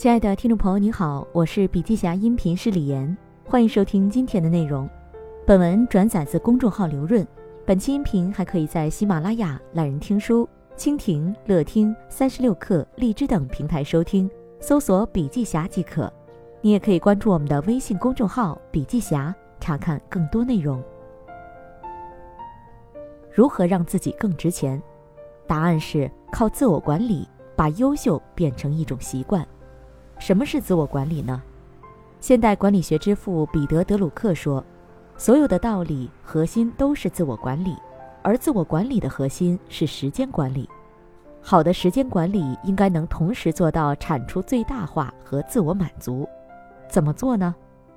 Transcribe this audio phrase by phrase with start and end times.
[0.00, 4.88] 亲爱的听众朋友，你好，我是笔记侠音频师李岩，欢迎收听今天的内容。
[5.46, 7.22] 本文转载自公众号刘润，
[7.66, 14.26] 本期音频还可以在喜马拉雅、懒人听书、蜻蜓、乐听、三十六课、荔枝等平台收听，
[14.58, 16.10] 搜索“笔记侠”即可。
[16.62, 20.82] 你也可以关注我们的微信公众号“笔记侠”，查看更多内容。
[23.30, 24.82] 如何让自己更值钱？
[25.46, 29.46] 答案是靠自我管理，把优秀变成一种习惯。
[30.20, 31.42] 什么是自我管理呢？
[32.20, 34.62] 现代管理学之父彼得·德鲁克说
[35.16, 37.74] ：“所有的道理核心都是自我管理，
[38.22, 40.68] 而自我管理的核心是时间管理。
[41.40, 46.28] 好的时间管理应该能同时做到产出最大化和自我满足。
[46.86, 47.54] 怎么做呢？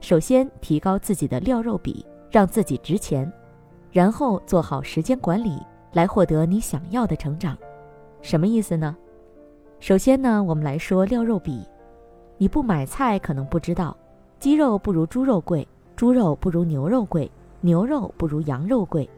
[0.00, 3.30] 首先提高自己的料肉比，让自己值钱，
[3.92, 5.60] 然后做好时间管理，
[5.92, 7.54] 来获得你想要的成长。
[8.22, 8.96] 什么意思呢？
[9.80, 11.62] 首先呢，我们来说料肉比。”
[12.38, 13.96] 你不买菜可能不知道，
[14.38, 19.08] 鸡肉不如猪肉贵，猪肉不如牛肉贵，牛肉不如羊肉贵，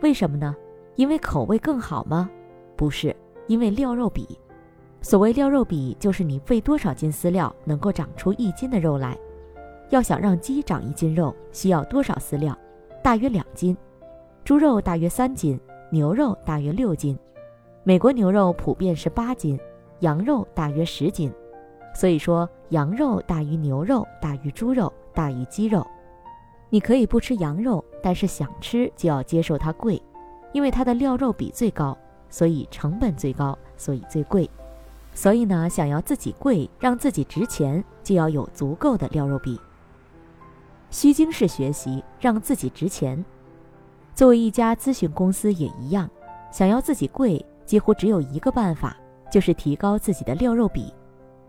[0.00, 0.54] 为什么呢？
[0.94, 2.30] 因为口味更好吗？
[2.76, 3.14] 不是，
[3.46, 4.38] 因为料肉比。
[5.00, 9.18] 所谓料肉比，就是你喂多少斤饲料能够长出一斤的肉来。
[9.90, 12.56] 要想让鸡长一斤肉，需要多少饲料？
[13.02, 13.76] 大约两斤。
[14.44, 15.58] 猪肉大约三斤，
[15.90, 17.18] 牛肉大约六斤。
[17.82, 19.58] 美国牛肉普遍是八斤，
[20.00, 21.32] 羊肉大约十斤。
[21.94, 25.86] 所以说，羊肉大于牛肉，大于猪肉，大于鸡肉。
[26.70, 30.00] 你可以不吃羊肉，但是想吃就要接受它贵，
[30.52, 31.96] 因为它的料肉比最高，
[32.30, 34.48] 所以成本最高，所以最贵。
[35.14, 39.60] 所以呢，想要自己贵，让自己值钱，就要有足够的料肉比。
[40.90, 43.22] 虚惊式学习，让自己值钱。
[44.14, 46.08] 作为一家咨询公司也一样，
[46.50, 48.96] 想要自己贵，几乎只有一个办法，
[49.30, 50.92] 就是提高自己的料肉比。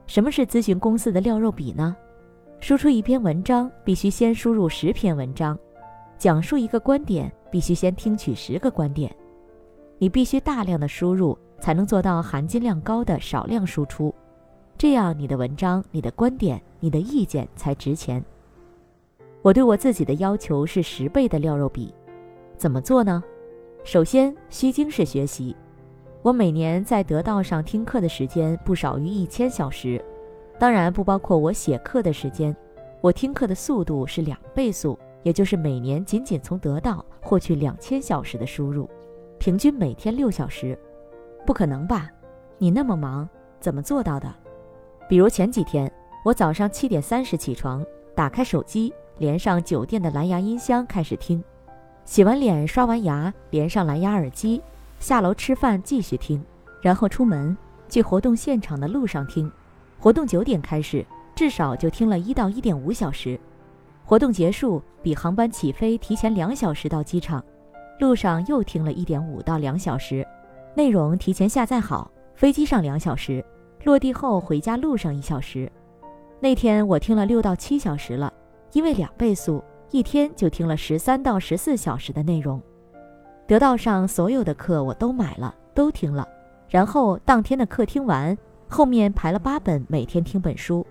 [0.05, 1.95] 什么是咨询公司的料肉比呢？
[2.59, 5.57] 输出一篇文章必须先输入十篇文章，
[6.17, 9.13] 讲述一个观点必须先听取十个观点。
[9.97, 14.13] 你必须大量的输入，才能做到含金量高的少量输出，
[14.78, 18.23] 这样你的文章、你的观点、你的意见才值钱。
[19.41, 21.94] 我对我自己的要求是十倍的料肉比，
[22.57, 23.23] 怎么做呢？
[23.83, 25.55] 首先，虚惊式学习。
[26.23, 30.01] 我每年在得道上听课的时间不少于一千小时，
[30.57, 32.56] 当然不包括我写课的时间。
[33.01, 38.89] 我听课的速度是两倍速，也就是每年仅仅从得到获取两千小时的输入，
[39.38, 40.79] 平均每天六小时。
[41.45, 42.09] 不可能吧？
[42.57, 43.28] 你那么忙，
[43.59, 44.34] 怎么做到的？
[45.09, 45.91] 比如前几天，
[46.23, 47.85] 我早上七点三十起床，
[48.16, 51.44] 打开手机，连上酒店的蓝牙音箱开始听，
[52.05, 54.61] 洗完脸刷完牙，连上蓝牙耳机。
[55.03, 56.41] 下楼吃饭继续听，
[56.81, 57.58] 然后出门
[57.90, 59.52] 去活动现场的路上听。
[60.00, 61.06] 活动九点开始，
[61.36, 63.38] 至少就听了一到一点五小时。
[64.06, 67.44] 活动结束，比航班起飞提前两小时到机场，
[68.00, 70.25] 路上又听了一点五到两小时。
[70.74, 73.44] 内容提前下载好，飞机上两小时，
[73.84, 75.70] 落地后回家路上一小时。
[76.40, 78.31] 那天我听了六到七小时了，
[78.72, 82.62] 因为两倍速，一天就听了十三到十四小时的内容。
[83.45, 86.27] 得到上所有的课我都买了，都听了，
[86.69, 88.37] 然后当天的课听完，
[88.67, 90.85] 后面排了八本，每天听本书。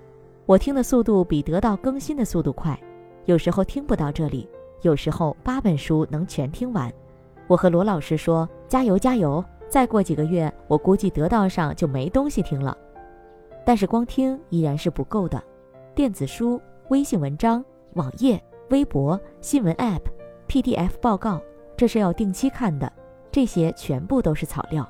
[0.44, 2.78] 我听的速度比得到更新的速度快，
[3.24, 4.48] 有时候听不到这里，
[4.82, 6.92] 有时候八本书能全听完。
[7.46, 9.42] 我和罗老师说：“加油加油！
[9.68, 12.76] 再过几个月，我估计得到上就没东西听了。”
[13.64, 15.42] 但是光听依然是不够的，
[15.94, 17.64] 电子书、微信文章、
[17.94, 20.02] 网页、微博、新闻 App、
[20.48, 21.40] PDF 报告。
[21.76, 22.90] 这是要定期看的，
[23.30, 24.88] 这些全部都是草料。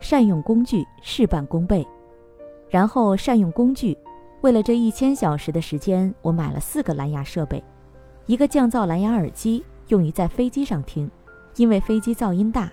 [0.00, 1.86] 善用工具，事半功倍。
[2.70, 3.96] 然后善用工具，
[4.42, 7.62] 为了这一千小时的时间，我买了四个蓝牙设备，
[8.26, 11.10] 一个降噪蓝牙耳机用于在飞机上听，
[11.56, 12.68] 因为飞机噪音大；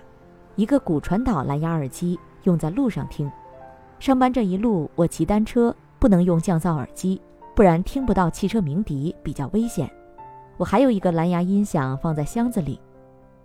[0.54, 3.30] 一个骨传导蓝牙耳机用在路上听。
[3.98, 7.20] 上班这一路我骑单车，不能用降噪耳机，
[7.54, 9.90] 不然听不到汽车鸣笛，比较危险。
[10.58, 12.78] 我还有一个蓝牙音响放在箱子里，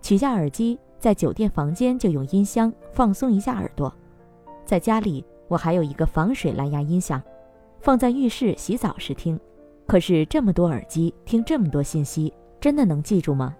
[0.02, 3.90] 取下耳机，在酒店房间就用音箱放松一下耳朵。
[4.66, 7.22] 在家里，我还有一个防水蓝牙音响，
[7.80, 9.38] 放在浴室洗澡时听。
[9.86, 13.54] 可是这么多耳机听这么多信息，真的能记住吗？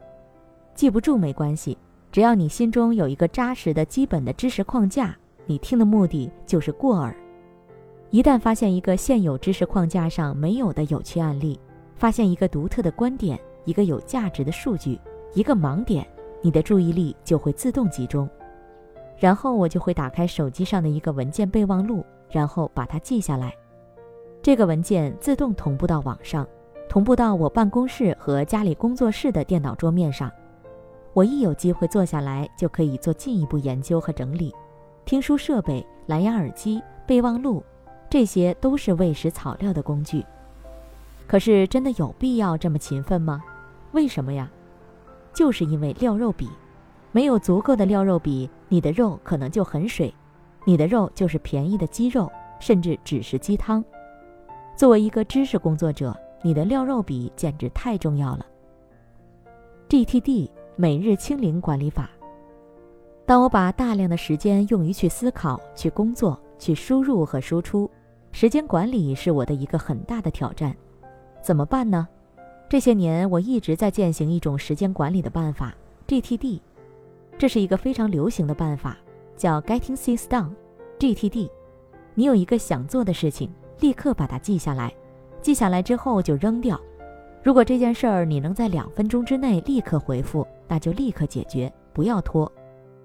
[0.74, 1.78] 记不住没关系，
[2.10, 5.16] 只要你心中有一个扎实的基本的知识框架，
[5.46, 7.14] 你听的目的就是过耳。
[8.10, 11.58] 一旦发现一个现有知识框架上没有的有趣案例，
[11.96, 14.98] 发现一个独特的观点，一个有价值的数据，
[15.34, 16.06] 一个盲点，
[16.42, 18.28] 你的注意力就会自动集中。
[19.16, 23.54] 然后我就会打开手机上的一个文件备忘录，然后把它记下来。
[24.42, 26.46] 这个文件自动同步到网上，
[26.88, 30.30] 同步到我办公室和家里工作室的电脑桌面上。
[31.12, 34.52] 我一有机会坐下来，就可以做进一步研究和整理。
[35.04, 37.62] 听书设备、蓝牙耳机、备忘录，
[38.10, 40.24] 这些都是喂食草料的工具。
[41.26, 43.42] 可是，真的有必要这么勤奋吗？
[43.92, 44.50] 为什么呀？
[45.32, 46.48] 就是因为料肉比，
[47.10, 50.14] 没有足够的料肉比，你的肉可能就很水，
[50.64, 52.30] 你的肉就是便宜的鸡肉，
[52.60, 53.84] 甚至只是鸡汤。
[54.76, 58.46] 作为一个知识工作者，你的料肉比简直太重要了。
[59.88, 62.10] GTD 每日清零管理法。
[63.24, 67.88] 当我把大量的时间用于去思考、去工作、去输入和输出，
[68.32, 70.74] 时间管理是我的一个很大的挑战。
[71.42, 72.08] 怎么办呢？
[72.72, 75.74] 这些年我一直在践行一种时间管理的办法
[76.08, 76.58] GTD，
[77.36, 78.96] 这是一个非常流行的办法，
[79.36, 80.48] 叫 Getting Things Done。
[80.98, 81.50] GTD，
[82.14, 83.52] 你有一个想做的事情。
[83.80, 84.90] 立刻把它记下来，
[85.42, 86.80] 记下来之后就扔掉。
[87.42, 92.50] 如果这件事儿你能在两分钟之内立刻回复，那就立刻解决，不要拖。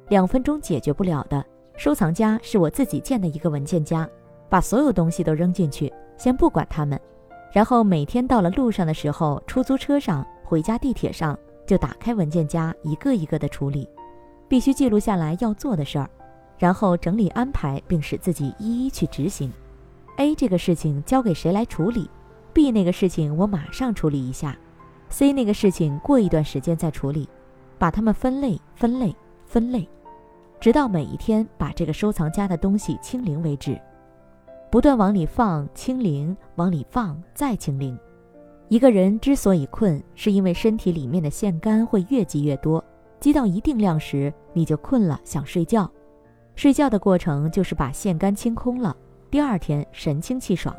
[0.08, 4.10] 两分钟解决不了的，收藏夹是我自己建的一个文件夹，
[4.48, 6.98] 把所有东西都扔进去，先不管它们。
[7.58, 13.90] 然后每天到了路上的时候，出租车上、回家地铁上，就打开文件夹，一个一个的处理，
[14.48, 16.08] 必须记录下来要做的事儿，
[16.60, 19.52] 然后整理安排，并使自己一一去执行。
[20.18, 22.08] A 这个事情交给谁来处理
[22.54, 24.56] ？B 那个事情我马上处理一下
[25.10, 27.28] ，C 那个事情过一段时间再处理，
[27.80, 29.16] 把它们分类、分类、
[29.48, 29.90] 分类，
[30.60, 33.82] 直到每一天把这个收藏夹的东西清零为止，
[34.70, 37.98] 不断往里放，清零，往里放，再清零。
[38.68, 42.84] 一个人之所以困，是因为身体里面的腺苷会越积越多，
[43.18, 45.90] 积到一定量时，你就困了，想睡觉。
[46.56, 48.96] 睡觉的过程就是把腺苷清空了。
[49.32, 50.76] 第二天神清气爽。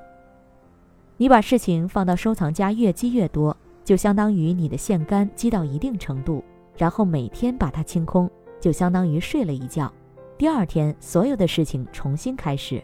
[1.16, 6.44] 你把事情放到收藏夹越积越多，就相当于你的腺苷积到一定程度，
[6.76, 8.30] 然后每天把它清空，
[8.60, 9.90] 就相当于睡了一觉。
[10.36, 12.82] 第二天所有的事情重新开始。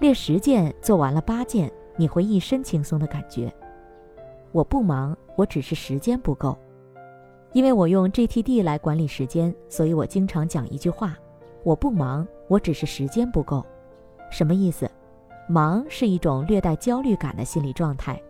[0.00, 3.52] 列十件做完了八件，你会一身轻松的感觉。
[4.52, 6.56] 我不忙，我只是时间不够。
[7.52, 11.16] 因为我用 GTD 来管理时间，所以我经常讲一句话：
[11.62, 13.64] 我不忙，我只是时间不够。
[14.30, 14.90] 什么意思？
[15.48, 18.20] 忙是一种略带焦虑感的心理状态。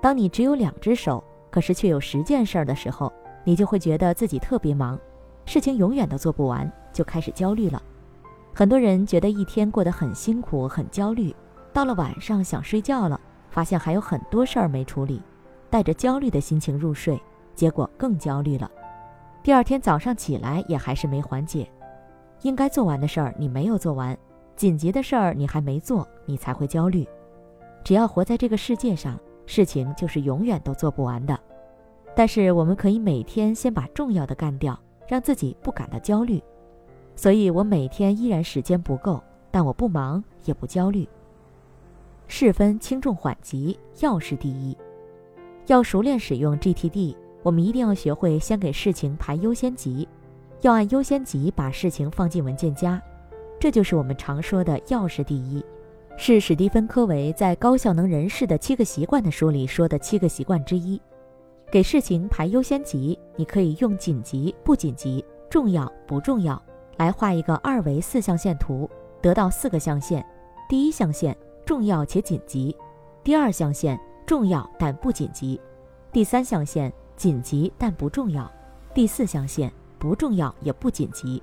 [0.00, 3.12] 当你只有两只手，可是却有十件事儿的时候，
[3.44, 4.98] 你就会觉得自己特别忙，
[5.46, 7.80] 事情永远都做不完，就开始焦虑了。
[8.54, 11.34] 很多人觉得一天过得很辛苦、很焦虑，
[11.72, 13.18] 到了晚上想睡觉了，
[13.50, 15.22] 发现还有很多事儿没处理，
[15.70, 17.20] 带着焦虑的心情入睡，
[17.54, 18.70] 结果更焦虑了。
[19.42, 21.66] 第二天早上起来也还是没缓解，
[22.42, 24.16] 应该做完的事儿你没有做完。
[24.54, 27.08] 紧急的事儿你还没做，你才会焦虑。
[27.82, 31.36] 只要活在这个世界上，事情就是永远都做不完的。
[32.14, 34.78] 但是我们可以每天先把重要的干掉，
[35.08, 36.40] 让自己不感到焦虑。
[37.14, 41.08] 所以我每天依然时间不够，但我不忙也不焦虑。
[42.26, 44.76] 事分轻重缓急，要事第一。
[45.66, 50.08] 要熟练使用 GTD，我们一定要学会先给事情排优先级，
[50.62, 53.00] 要按优先级把事情放进文件夹。
[53.60, 55.64] 这就是我们常说的要事第一，
[56.16, 61.00] 是史蒂芬·科维在《高效能人士的七个习惯》的书里说的七个习惯之一。
[61.70, 66.60] 给事情排优先级，你可以用紧急、不紧急、重要、不重要
[66.96, 68.88] 来画一个二维四象限图，
[69.20, 70.24] 得到四个象限：
[70.68, 72.76] 第一象限重要且紧急，
[73.24, 75.60] 第二象限重要但不紧急，
[76.12, 78.50] 第三象限紧急但不重要，
[78.94, 81.42] 第四象限不重要也不紧急。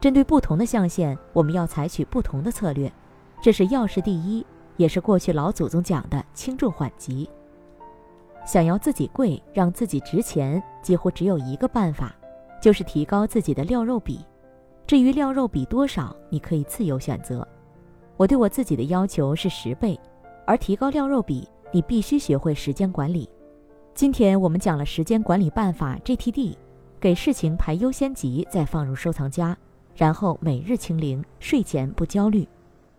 [0.00, 2.92] 针对不同的象限，我们要采取不同的策略，
[3.40, 4.44] 这是要事第一，
[4.76, 7.28] 也是过去老祖宗讲的轻重缓急。
[8.44, 12.14] 想要自己贵，让自己值钱，几乎只有一个办法，
[12.60, 14.22] 就是提高自己的料肉比。
[14.86, 17.46] 至于料肉比多少，你可以自由选择。
[18.16, 19.98] 我对我自己的要求是十倍，
[20.46, 23.28] 而提高料肉比，你必须学会时间管理。
[23.94, 26.54] 今天我们讲了时间管理办法 GTD，
[27.00, 29.56] 给事情排优先级，再放入收藏夹。
[29.96, 32.46] 然后每日清零，睡前不焦虑，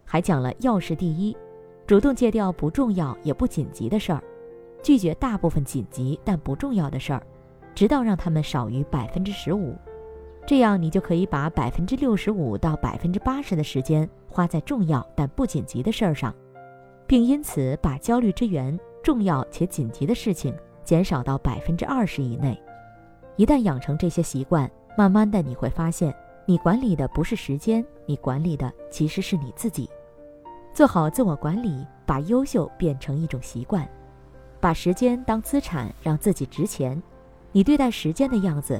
[0.05, 1.35] 还讲了要事第一，
[1.85, 4.23] 主动戒掉不重要也不紧急的事儿，
[4.81, 7.21] 拒绝大部分紧急但不重要的事儿，
[7.75, 9.75] 直到让他们少于百分之十五，
[10.45, 16.33] 这样你就可以把百分之六十五到百分之八十的时间花在重要但不紧急的事儿上，
[17.07, 22.59] 并因此把焦虑之源重要且紧急的事情减少到百分之二十以内。
[23.37, 26.15] 一旦养成这些习惯，慢慢的你会发现。
[26.47, 29.89] 你管理的不是时间，你管理的其实是你自己。
[30.75, 33.89] 做好自我管理，把优秀变成一种习惯，
[34.59, 37.01] 把时间当资产，让自己值钱。
[37.51, 38.79] 你对待时间的样子，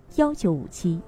[0.15, 0.99] 幺九五七。